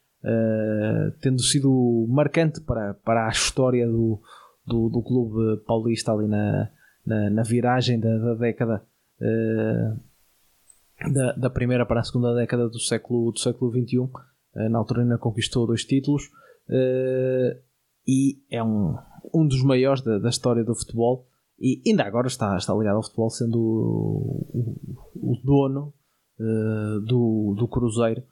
tendo 1.20 1.42
sido 1.42 2.06
marcante 2.08 2.60
para, 2.60 2.94
para 2.94 3.26
a 3.26 3.30
história 3.30 3.84
do, 3.84 4.20
do, 4.64 4.90
do 4.90 5.02
clube 5.02 5.64
paulista 5.66 6.12
ali 6.12 6.28
na, 6.28 6.70
na, 7.04 7.30
na 7.30 7.42
viragem 7.42 7.98
da, 7.98 8.16
da 8.18 8.34
década 8.34 8.82
uh, 9.20 11.12
da, 11.12 11.32
da, 11.32 11.50
primeira 11.50 11.86
para 11.86 12.00
a 12.00 12.04
segunda 12.04 12.34
década 12.34 12.68
do 12.68 12.78
século, 12.78 13.32
do 13.32 13.38
século 13.38 13.70
XXI. 13.70 13.98
Uh, 13.98 14.10
eh, 14.56 14.68
na 14.68 14.78
altura 14.78 15.02
ainda 15.02 15.16
conquistou 15.16 15.66
dois 15.66 15.84
títulos 15.84 16.24
uh, 16.68 17.58
e 18.06 18.42
é 18.50 18.62
um, 18.62 18.96
um 19.32 19.46
dos 19.46 19.62
maiores 19.62 20.02
da, 20.02 20.18
da, 20.18 20.28
história 20.28 20.64
do 20.64 20.74
futebol. 20.74 21.26
E 21.58 21.82
ainda 21.86 22.04
agora 22.04 22.26
está, 22.26 22.56
está 22.56 22.74
ligado 22.74 22.96
ao 22.96 23.02
futebol, 23.02 23.30
sendo 23.30 23.58
o, 23.58 24.76
o, 25.14 25.32
o 25.32 25.36
dono 25.44 25.92
do, 27.06 27.54
do 27.54 27.68
Cruzeiro. 27.68 28.22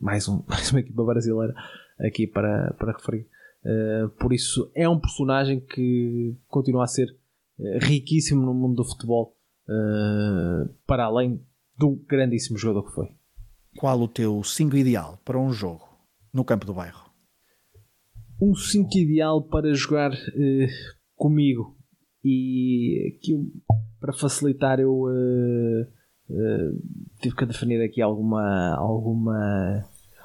mais, 0.00 0.28
um, 0.28 0.42
mais 0.48 0.72
uma 0.72 0.80
equipa 0.80 1.04
brasileira 1.04 1.54
aqui 2.00 2.26
para, 2.26 2.74
para 2.76 2.94
referir. 2.94 3.28
Por 4.18 4.32
isso 4.32 4.68
é 4.74 4.88
um 4.88 4.98
personagem 4.98 5.60
que 5.60 6.36
continua 6.48 6.82
a 6.82 6.88
ser 6.88 7.16
riquíssimo 7.80 8.42
no 8.42 8.54
mundo 8.54 8.76
do 8.76 8.84
futebol, 8.84 9.34
uh, 9.68 10.68
para 10.86 11.04
além 11.04 11.42
do 11.78 11.96
grandíssimo 12.08 12.58
jogador 12.58 12.88
que 12.88 12.94
foi. 12.94 13.08
Qual 13.78 14.00
o 14.00 14.08
teu 14.08 14.42
5 14.42 14.76
ideal 14.76 15.18
para 15.24 15.38
um 15.38 15.52
jogo 15.52 15.84
no 16.32 16.44
campo 16.44 16.66
do 16.66 16.74
bairro? 16.74 17.10
Um 18.40 18.54
5 18.54 18.90
ideal 18.98 19.42
para 19.42 19.72
jogar 19.74 20.12
uh, 20.12 20.66
comigo 21.14 21.76
e 22.24 23.18
que 23.22 23.34
para 24.00 24.12
facilitar 24.12 24.80
eu 24.80 25.04
tive 27.20 27.36
que 27.36 27.46
definir 27.46 27.80
aqui 27.82 28.02
alguma 28.02 28.74
alguma 28.76 29.84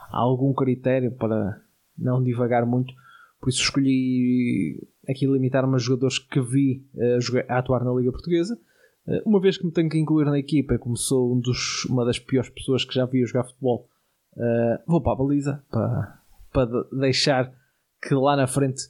algum 0.09 0.51
critério 0.51 1.11
para 1.11 1.61
não 1.95 2.23
divagar 2.23 2.65
muito 2.65 2.91
por 3.39 3.49
isso 3.49 3.61
escolhi 3.61 4.81
aqui 5.07 5.25
limitar-me 5.25 5.75
a 5.75 5.77
jogadores 5.77 6.19
que 6.19 6.41
vi 6.41 6.85
jogar, 7.19 7.45
a 7.49 7.59
atuar 7.59 7.83
na 7.83 7.91
Liga 7.93 8.11
Portuguesa. 8.11 8.59
Uh, 9.07 9.27
uma 9.27 9.39
vez 9.39 9.57
que 9.57 9.65
me 9.65 9.71
tenho 9.71 9.89
que 9.89 9.97
incluir 9.97 10.25
na 10.25 10.37
equipa, 10.37 10.77
como 10.77 10.95
sou 10.95 11.33
um 11.33 11.39
dos, 11.39 11.85
uma 11.85 12.05
das 12.05 12.19
piores 12.19 12.49
pessoas 12.49 12.85
que 12.85 12.93
já 12.93 13.05
vi 13.05 13.25
jogar 13.25 13.45
futebol, 13.45 13.89
uh, 14.33 14.79
vou 14.85 15.01
para 15.01 15.13
a 15.13 15.15
baliza 15.15 15.63
para, 15.71 16.21
para 16.53 16.83
deixar 16.91 17.51
que 18.01 18.13
lá 18.13 18.35
na 18.35 18.47
frente 18.47 18.89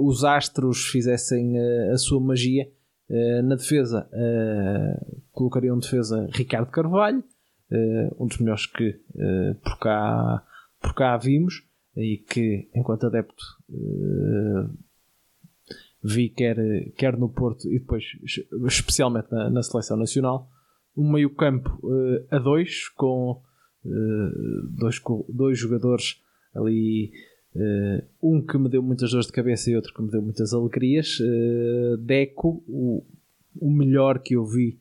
os 0.00 0.24
astros 0.24 0.86
fizessem 0.86 1.58
a 1.92 1.98
sua 1.98 2.18
magia. 2.18 2.66
na 3.44 3.54
defesa, 3.54 4.08
colocaria 5.30 5.74
um 5.74 5.78
defesa 5.78 6.26
Ricardo 6.32 6.70
Carvalho, 6.70 7.22
um 8.18 8.26
dos 8.26 8.38
melhores 8.38 8.64
que 8.64 8.98
por, 9.62 9.78
cá, 9.78 10.42
por 10.80 10.94
cá 10.94 11.18
vimos 11.18 11.62
e 11.94 12.16
que, 12.16 12.70
enquanto 12.74 13.08
adepto, 13.08 13.44
vi 16.02 16.28
quer, 16.28 16.56
quer 16.96 17.16
no 17.16 17.28
Porto 17.28 17.68
e 17.68 17.78
depois, 17.78 18.04
especialmente 18.66 19.30
na, 19.30 19.50
na 19.50 19.62
seleção 19.62 19.96
nacional, 19.96 20.48
um 20.96 21.10
meio-campo 21.10 21.78
uh, 21.82 22.26
a 22.30 22.38
dois, 22.38 22.88
com 22.90 23.42
uh, 23.84 24.68
dois, 24.78 25.00
dois 25.28 25.58
jogadores 25.58 26.22
ali. 26.54 27.12
um 28.22 28.44
que 28.44 28.58
me 28.58 28.68
deu 28.68 28.82
muitas 28.82 29.10
dores 29.10 29.26
de 29.26 29.32
cabeça 29.32 29.70
e 29.70 29.76
outro 29.76 29.92
que 29.94 30.02
me 30.02 30.10
deu 30.10 30.22
muitas 30.22 30.52
alegrias. 30.52 31.18
Deco, 32.00 32.62
o, 32.68 33.04
o 33.58 33.70
melhor 33.70 34.18
que 34.18 34.34
eu 34.36 34.44
vi 34.44 34.78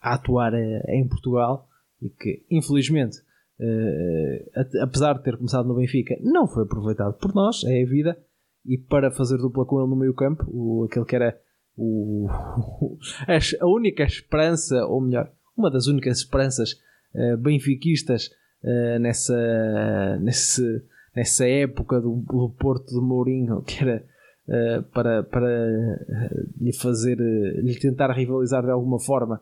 a 0.00 0.14
atuar 0.14 0.52
em 0.88 1.06
Portugal 1.08 1.68
e 2.00 2.10
que, 2.10 2.44
infelizmente, 2.50 3.18
uh, 3.60 4.82
apesar 4.82 5.14
de 5.14 5.22
ter 5.22 5.36
começado 5.36 5.66
no 5.66 5.76
Benfica, 5.76 6.16
não 6.20 6.46
foi 6.46 6.64
aproveitado 6.64 7.14
por 7.14 7.34
nós, 7.34 7.64
é 7.64 7.82
a 7.82 7.86
vida. 7.86 8.18
E 8.66 8.76
para 8.76 9.10
fazer 9.10 9.38
dupla 9.38 9.64
com 9.64 9.80
ele 9.80 9.88
no 9.90 9.96
meio 9.96 10.14
campo, 10.14 10.44
o, 10.48 10.84
aquele 10.84 11.04
que 11.04 11.16
era 11.16 11.38
o, 11.76 12.28
a 13.60 13.66
única 13.66 14.02
esperança, 14.02 14.84
ou 14.86 15.00
melhor, 15.00 15.30
uma 15.56 15.70
das 15.70 15.86
únicas 15.86 16.18
esperanças 16.18 16.72
uh, 17.14 17.36
benfiquistas 17.38 18.30
uh, 18.62 18.98
nessa, 18.98 20.18
nesse, 20.20 20.82
nessa 21.14 21.48
época 21.48 22.00
do, 22.00 22.16
do 22.26 22.54
Porto 22.58 22.88
de 22.88 23.00
Mourinho, 23.00 23.62
que 23.62 23.82
era 23.82 24.04
uh, 24.48 24.82
para, 24.90 25.22
para 25.22 25.48
lhe 26.60 26.72
fazer, 26.72 27.18
lhe 27.18 27.78
tentar 27.78 28.12
rivalizar 28.12 28.62
de 28.64 28.70
alguma 28.70 28.98
forma, 28.98 29.40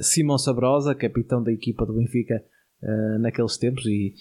Simão 0.00 0.38
Sabrosa, 0.38 0.94
capitão 0.94 1.42
da 1.42 1.50
equipa 1.50 1.84
do 1.84 1.94
Benfica 1.94 2.40
naqueles 3.18 3.58
tempos 3.58 3.84
e 3.86 4.14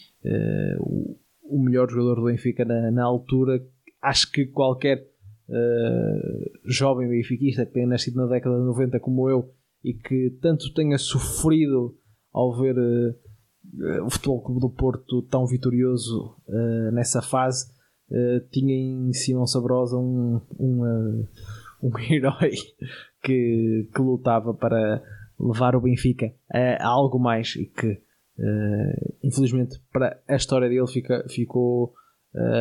o, 0.79 1.15
o, 1.43 1.63
melhor 1.63 1.87
jogador 1.87 2.15
do 2.15 2.25
Benfica 2.25 2.65
na, 2.65 2.89
na 2.89 3.03
altura. 3.03 3.63
Acho 4.09 4.31
que 4.31 4.45
qualquer 4.45 5.07
jovem 6.65 7.07
benfiquista 7.07 7.67
que 7.67 7.73
tenha 7.73 7.85
nascido 7.85 8.15
na 8.15 8.25
década 8.25 8.57
de 8.57 8.65
90 8.65 8.99
como 8.99 9.29
eu 9.29 9.53
e 9.83 9.93
que 9.93 10.31
tanto 10.41 10.73
tenha 10.73 10.97
sofrido 10.97 11.95
ao 12.33 12.57
ver 12.59 12.75
o 14.03 14.09
Futebol 14.09 14.41
Clube 14.41 14.59
do 14.59 14.71
Porto 14.71 15.21
tão 15.21 15.45
vitorioso 15.45 16.35
nessa 16.91 17.21
fase 17.21 17.67
uh, 18.09 18.39
tinha 18.51 18.73
em 18.73 19.13
Simão 19.13 19.45
Sabrosa 19.45 19.97
um, 19.97 20.41
um, 20.59 20.81
uh, 20.81 21.27
um 21.81 21.99
herói 22.11 22.51
que, 23.23 23.89
que 23.93 24.01
lutava 24.01 24.53
para 24.53 25.01
levar 25.39 25.75
o 25.75 25.81
Benfica 25.81 26.33
a, 26.51 26.85
algo 26.85 27.19
mais 27.19 27.55
e 27.55 27.65
que 27.65 27.91
uh, 27.91 29.15
infelizmente 29.23 29.81
para 29.91 30.21
a 30.27 30.35
história 30.35 30.69
dele 30.69 30.87
fica, 30.87 31.25
ficou 31.29 31.93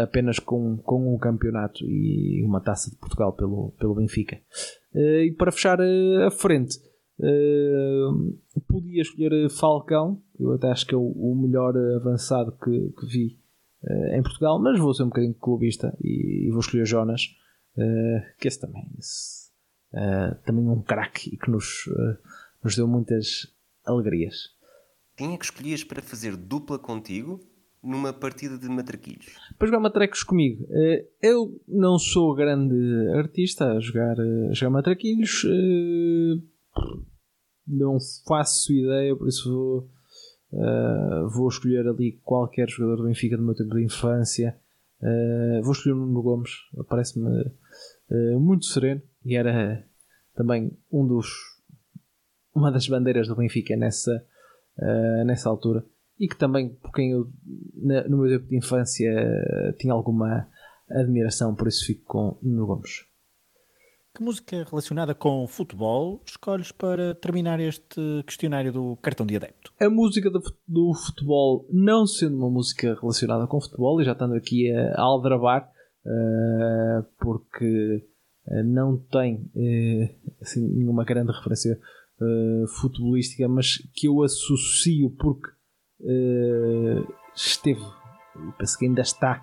apenas 0.03 0.39
com, 0.39 0.77
com 0.79 1.15
um 1.15 1.19
campeonato 1.19 1.85
e 1.85 2.43
uma 2.45 2.61
taça 2.61 2.91
de 2.91 2.97
Portugal 2.97 3.33
pelo, 3.33 3.73
pelo 3.79 3.95
Benfica. 3.95 4.41
e 4.95 5.35
para 5.37 5.51
fechar 5.51 5.81
a 5.81 6.31
frente, 6.31 6.79
podia 8.69 9.03
escolher 9.03 9.49
Falcão, 9.51 10.23
eu 10.39 10.53
até 10.53 10.69
acho 10.69 10.87
que 10.87 10.95
é 10.95 10.99
o, 10.99 11.07
o 11.07 11.35
melhor 11.35 11.75
avançado 11.97 12.53
que, 12.53 12.93
que 12.99 13.07
vi 13.07 13.39
uh, 13.85 14.15
em 14.15 14.23
Portugal, 14.23 14.61
mas 14.61 14.79
vou 14.79 14.93
ser 14.93 15.05
um 15.05 15.09
bocadinho 15.09 15.35
clubista 15.35 15.97
e, 16.03 16.47
e 16.47 16.51
vou 16.51 16.61
escolher 16.61 16.87
Jonas, 16.87 17.23
uh, 17.77 18.39
que 18.39 18.49
esse 18.49 18.61
também, 18.61 18.85
esse, 18.99 19.51
uh, 19.93 20.35
também 20.45 20.69
um 20.69 20.83
craque 20.83 21.35
e 21.35 21.37
que 21.37 21.51
nos, 21.51 21.89
nos 22.63 22.77
deu 22.77 22.89
muitas 22.89 23.47
alegrias. 23.85 24.55
Quem 25.17 25.35
é 25.35 25.39
que 25.39 25.45
escolhias 25.45 25.85
para 25.85 26.03
fazer 26.03 26.37
dupla 26.37 26.79
contigo 26.79 27.41
numa 27.85 28.13
partida 28.13 28.57
de 28.57 28.69
matraquilhos? 28.69 29.27
Para 29.59 29.69
jogar 29.69 29.81
matraquilhos 29.81 30.25
comigo, 30.25 30.67
eu 31.23 31.61
não 31.69 31.99
sou 31.99 32.35
grande 32.35 32.75
artista 33.15 33.73
a 33.73 33.81
jogar, 33.81 34.17
a 34.19 34.53
jogar 34.53 34.71
matraquilhos, 34.71 35.47
não 37.67 37.99
faço 38.27 38.73
ideia, 38.73 39.15
por 39.15 39.29
isso 39.29 39.51
vou 39.51 39.91
vou 41.31 41.49
escolher 41.49 41.87
ali 41.87 42.21
qualquer 42.23 42.69
jogador 42.69 42.97
do 42.97 43.05
Benfica 43.09 43.37
do 43.37 43.43
meu 43.43 43.55
tempo 43.55 43.75
de 43.75 43.85
infância. 43.85 44.57
Vou 45.63 45.73
escolher 45.73 45.95
o 45.95 45.99
Nuno 45.99 46.23
Gomes, 46.23 46.51
parece-me 46.89 47.51
muito 48.39 48.65
sereno 48.67 49.03
e 49.25 49.37
era 49.37 49.85
também 50.35 50.77
um 50.93 51.07
dos 51.07 51.55
uma 52.55 52.71
das 52.71 52.87
bandeiras 52.87 53.27
do 53.27 53.35
Benfica 53.35 53.77
nessa, 53.77 54.25
nessa 55.27 55.49
altura 55.49 55.85
e 56.19 56.29
que 56.29 56.37
também 56.37 56.69
por 56.69 56.93
quem 56.93 57.13
eu 57.13 57.29
no 58.09 58.19
meu 58.19 58.39
tempo 58.39 58.49
de 58.49 58.57
infância 58.57 59.13
tinha 59.79 59.93
alguma 59.93 60.49
admiração, 60.91 61.55
por 61.55 61.69
isso 61.69 61.87
fico 61.87 62.05
com 62.05 62.39
Nuno 62.43 62.67
Gomes. 62.67 63.05
Que 64.17 64.23
música 64.23 64.65
relacionada 64.71 65.13
com 65.13 65.45
futebol 65.49 66.23
escolhes 66.25 66.71
para 66.71 67.17
terminar 67.17 67.59
este 67.59 68.23
questionário 68.25 68.73
do 68.73 68.97
cartão 69.03 69.27
de 69.27 69.35
adepto? 69.35 69.73
A 69.81 69.91
música 69.91 70.31
do 70.31 70.95
futebol, 70.95 71.67
não 71.69 72.07
sendo 72.07 72.37
uma 72.37 72.49
música 72.49 72.95
relacionada 72.95 73.49
com 73.49 73.61
futebol, 73.61 74.01
e 74.01 74.05
já 74.05 74.13
estando 74.13 74.35
aqui 74.35 74.71
a 74.71 75.01
aldrabar, 75.01 75.69
uh, 76.07 77.05
porque 77.19 78.07
uh, 78.47 78.63
não 78.65 78.99
tem 78.99 79.51
uh, 79.53 80.33
assim, 80.41 80.65
nenhuma 80.65 81.05
grande 81.05 81.33
referência 81.33 81.79
futebolística, 82.81 83.49
mas 83.49 83.79
que 83.93 84.07
eu 84.07 84.23
associo 84.23 85.11
porque 85.19 85.51
esteve, 87.35 87.85
penso 88.59 88.79
que 88.79 88.87
ainda 88.87 89.03
está 89.03 89.43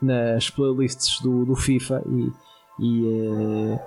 nas 0.00 0.48
playlists 0.50 1.20
do, 1.20 1.44
do 1.44 1.54
FIFA 1.54 2.02
e 2.06 2.32
e 2.80 3.02
uh, 3.02 3.80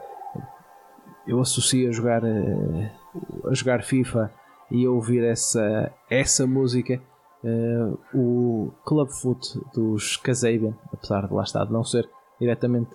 eu 1.25 1.41
associo 1.41 1.89
a 1.89 1.91
jogar, 1.91 2.23
uh, 2.23 3.49
a 3.49 3.53
jogar 3.53 3.83
FIFA 3.83 4.31
e 4.69 4.86
a 4.86 4.91
ouvir 4.91 5.23
essa, 5.23 5.91
essa 6.07 6.45
música 6.45 7.01
uh, 7.43 7.97
o 8.13 8.71
Club 8.86 9.09
Foot 9.09 9.59
dos 9.73 10.15
Kazabian, 10.17 10.75
apesar 10.93 11.27
de 11.27 11.33
lá 11.33 11.43
estar 11.43 11.65
de 11.65 11.73
não 11.73 11.83
ser 11.83 12.07
diretamente 12.39 12.91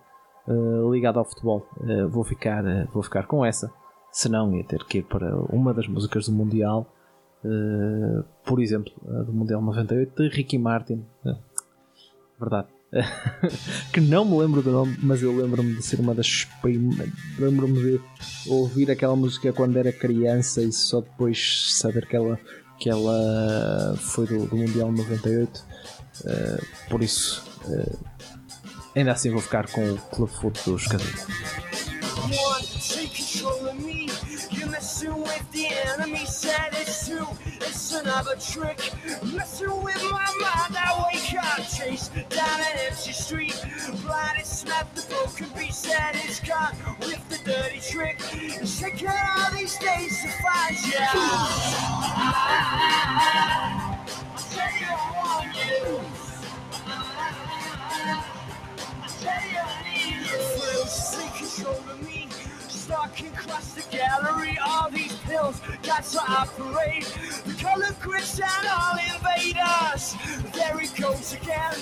ligado 0.91 1.19
ao 1.19 1.27
futebol, 1.27 1.67
vou, 2.09 2.25
ficar, 2.25 2.65
vou 2.87 3.03
ficar 3.03 3.27
com 3.27 3.45
essa. 3.45 3.71
Se 4.11 4.31
não, 4.31 4.57
ia 4.57 4.65
ter 4.65 4.83
que 4.85 4.99
ir 4.99 5.03
para 5.03 5.37
uma 5.53 5.75
das 5.75 5.87
músicas 5.87 6.27
do 6.27 6.33
Mundial, 6.33 6.87
por 8.45 8.61
exemplo, 8.61 8.93
a 9.09 9.23
do 9.23 9.33
Mundial 9.33 9.63
98 9.63 10.23
de 10.23 10.29
Ricky 10.29 10.59
Martin. 10.59 11.05
verdade 12.39 12.69
que 13.93 14.01
não 14.01 14.25
me 14.25 14.39
lembro 14.39 14.63
do 14.63 14.71
nome, 14.71 14.97
mas 15.03 15.23
eu 15.23 15.37
lembro-me 15.37 15.75
de 15.75 15.83
ser 15.83 16.01
uma 16.01 16.15
das 16.15 16.45
primeiras. 16.63 17.13
Lembro-me 17.39 17.79
de 17.81 18.01
ouvir 18.47 18.91
aquela 18.91 19.15
música 19.15 19.53
quando 19.53 19.77
era 19.77 19.93
criança 19.93 20.63
e 20.63 20.73
só 20.73 21.01
depois 21.01 21.75
saber 21.79 22.07
que 22.07 22.17
ela, 22.17 22.39
que 22.79 22.89
ela 22.89 23.95
foi 23.99 24.27
do, 24.27 24.47
do 24.47 24.57
Mundial 24.57 24.91
98. 24.91 25.59
Uh, 25.59 25.63
eh, 26.27 26.61
por 26.89 27.03
isso, 27.03 27.45
uh, 27.67 27.99
ainda 28.95 29.13
assim 29.13 29.31
vou 29.31 29.41
ficar 29.41 29.71
com 29.71 29.93
o 29.93 29.99
Club 29.99 30.31
Foot 30.31 30.71
dos 30.71 30.87
Cadeira. 30.87 31.13
one 32.31 32.63
take 32.63 33.15
control 33.15 33.69
of 33.69 33.79
me. 33.85 34.09
You're 34.51 34.69
messing 34.69 35.17
with 35.23 35.53
the 35.53 35.67
enemy, 35.67 36.25
said 36.27 36.69
it's 36.73 37.09
true. 37.09 37.27
It's 37.47 37.93
another 37.95 38.37
trick. 38.37 38.79
Messing 39.33 39.83
with 39.83 40.03
my 40.11 40.27
mind, 40.41 40.77
I 40.77 41.09
wake 41.13 41.35
up, 41.43 41.67
chase 41.69 42.09
down 42.29 42.61
an 42.61 42.79
empty 42.87 43.13
street. 43.13 43.65
Blinded, 44.03 44.47
snap 44.47 44.95
the 44.95 45.03
broken 45.09 45.49
beast 45.57 45.85
that 45.85 46.13
it's 46.25 46.41
got 46.41 46.75
with 47.01 47.27
the 47.29 47.39
dirty 47.51 47.81
trick. 47.81 48.19
Check 48.65 49.03
out 49.05 49.39
all 49.39 49.51
these 49.57 49.79
days 49.79 50.23
to 50.23 50.29
find 50.43 50.77
you. 50.85 50.97
I, 50.99 51.15
I, 52.21 52.65
I, 59.25 59.88
Feels 60.29 61.17
take 61.17 61.33
control 61.35 61.75
of 61.91 62.03
me 62.07 62.29
stalking 62.69 63.29
across 63.29 63.73
the 63.73 63.83
gallery. 63.95 64.59
All 64.65 64.91
these 64.91 65.15
pills 65.21 65.61
got 65.83 66.05
to 66.05 66.19
operate. 66.21 67.05
The 67.47 67.55
color 67.55 67.95
grids 68.01 68.39
and 68.39 68.69
all 68.69 68.97
invaders. 68.99 70.15
There 70.53 70.79
it 70.81 70.95
goes 71.01 71.33
again. 71.33 71.75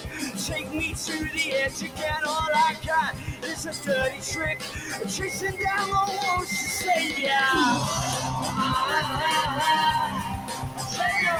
Take 0.47 0.71
me 0.73 0.95
to 0.95 1.25
the 1.25 1.53
edge 1.55 1.83
again. 1.83 2.23
All 2.27 2.49
I 2.55 2.77
got 2.87 3.15
is 3.45 3.67
a 3.67 3.73
dirty 3.85 4.21
trick. 4.21 4.61
Chasing 5.09 5.57
down 5.63 5.89
the 5.91 5.95
walls 5.95 6.49
to 6.49 6.55
say 6.55 7.23
yeah. 7.23 7.87
Say 10.89 11.11
you. 11.23 11.31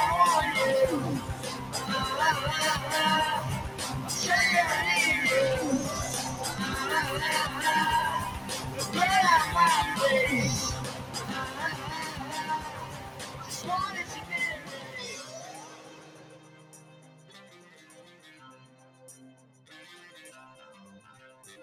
You. 5.73 5.76
Get 7.19 9.11
out 9.25 9.55
my 9.55 9.69
face. 9.99 10.75